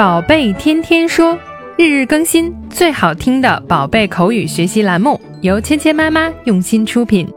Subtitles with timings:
[0.00, 1.38] 宝贝天天说，
[1.76, 7.28] 日日更新，最好听的宝贝口语学习栏目，由芊芊妈妈用心出品。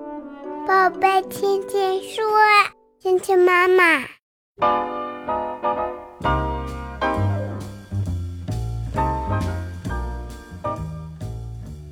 [0.65, 2.23] 宝贝天天说，
[3.01, 4.05] 芊芊妈妈。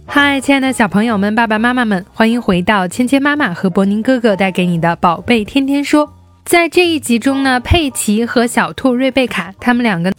[0.06, 6.10] 嗨，亲爱的小朋友们、爸爸妈妈们，欢迎回到芊芊妈妈和博宁哥哥带给你的宝贝天天说。
[6.46, 10.14] 在这一集中呢，佩奇和小兔瑞贝卡他们两个。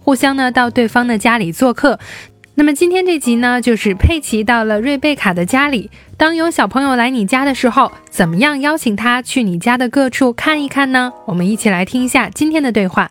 [0.00, 1.98] 互相呢到对方的家里做客，
[2.54, 5.90] 那么今天这集呢就是佩奇到了瑞贝卡的家里。
[6.16, 11.12] 当有小朋友来你家的时候，怎么样邀请他去你家的各处看一看呢？
[11.26, 13.10] 我们一起来听一下今天的对话。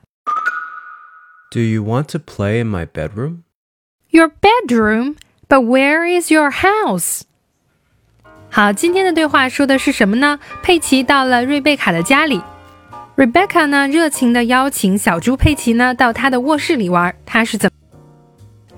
[1.51, 3.43] Do you want to play in my bedroom?
[4.09, 5.15] Your bedroom,
[5.47, 7.21] but where is your house?
[8.49, 10.39] 好，今天的对话说的是什么呢？
[10.61, 12.41] 佩奇到了瑞贝卡的家里。
[13.17, 17.15] Rebecca 呢，热情的邀请小猪佩奇呢到她的卧室里玩。
[17.25, 17.71] 她是怎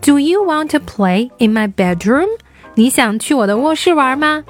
[0.02, 2.30] ？Do you want to play in my bedroom？
[2.76, 4.46] 你想去我的卧室玩吗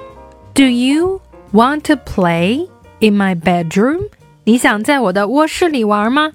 [0.54, 1.20] ？Do you
[1.52, 2.68] want to play
[3.00, 4.08] in my bedroom？
[4.44, 6.34] 你想在我的卧室里玩吗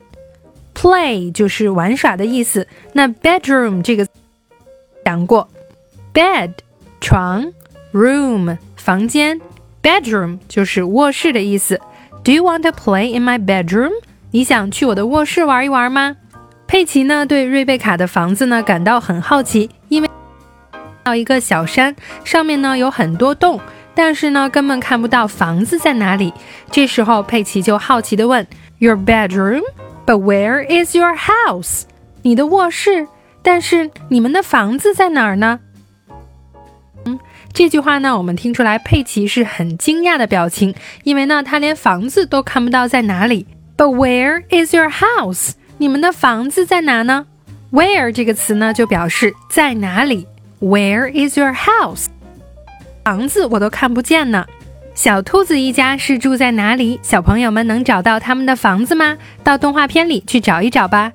[0.75, 2.67] ？Play 就是玩耍的意思。
[2.91, 4.05] 那 bedroom 这个
[5.05, 5.47] 讲过
[6.13, 6.51] ，bed
[6.99, 7.53] 床
[7.93, 9.39] ，room 房间
[9.81, 11.79] ，bedroom 就是卧室的意思。
[12.25, 13.91] Do you want to play in my bedroom？
[14.31, 16.15] 你想去我的卧室玩一玩吗？
[16.65, 20.09] 佩奇呢对瑞贝卡的房子呢感到很好奇，因为
[21.03, 23.61] 到一个小山上面呢有很多洞，
[23.93, 26.33] 但是呢根本看不到房子在哪里。
[26.71, 28.47] 这时候佩奇就好奇地问
[28.79, 31.83] ：Your bedroom？But where is your house？
[32.23, 33.07] 你的卧室，
[33.43, 35.59] 但是你们的房子在哪儿呢？
[37.55, 40.75] 这句话呢，我们听出来佩奇是很惊讶的表情，
[41.05, 43.47] 因为呢，他连房子都看不到在哪里。
[43.77, 45.51] But where is your house？
[45.77, 47.25] 你们的房子在哪呢
[47.71, 50.27] ？Where 这个词呢，就表示在哪里。
[50.59, 52.07] Where is your house？
[53.05, 54.45] 房子我都看不见呢。
[54.93, 56.99] 小兔子一家是住在哪里？
[57.01, 59.17] 小朋友们能找到他们的房子吗？
[59.45, 61.13] 到动画片里去找一找吧。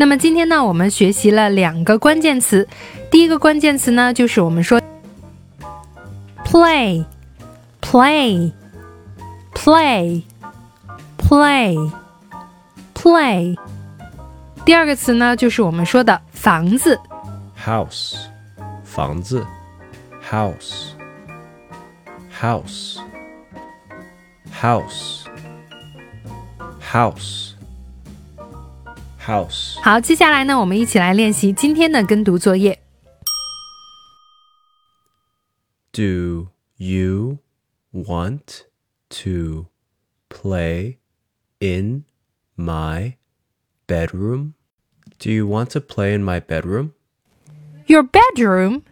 [0.00, 2.66] 那么今天呢，我们学习了两个关键词。
[3.10, 4.80] 第一个关键词呢，就是我们说
[6.44, 7.04] play
[7.80, 8.52] play
[9.52, 10.22] play
[11.18, 11.92] play
[12.94, 13.58] play。
[14.64, 17.00] 第二个词呢，就是我们说的房子
[17.60, 18.16] ，house，
[18.84, 19.44] 房子
[29.27, 29.81] ，house，house，house，house。
[29.81, 32.79] 好，接下来呢，我们一起来练习今天的跟读作业。
[35.91, 37.39] Do you
[37.91, 38.65] want
[39.09, 39.67] to
[40.29, 40.97] play
[41.59, 42.05] in
[42.57, 43.17] my
[43.87, 44.53] bedroom?
[45.19, 46.93] Do you want to play in my bedroom?
[47.85, 48.83] Your bedroom?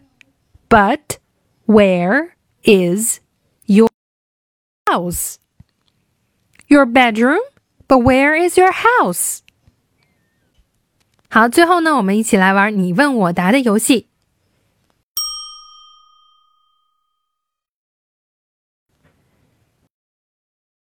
[0.69, 1.17] But
[1.65, 3.19] where is
[3.65, 3.89] your
[4.87, 5.39] house?
[6.67, 7.41] Your bedroom?
[7.87, 9.41] But where is your house?
[11.35, 14.07] 好，最后呢，我们一起来玩你问我答的游戏。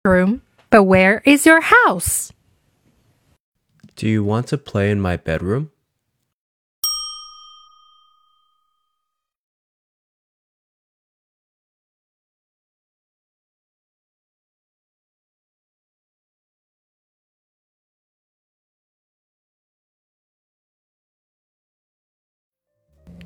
[0.04, 0.40] room,
[0.72, 2.32] but where is your house?
[3.96, 5.70] Do you want to play in my bedroom?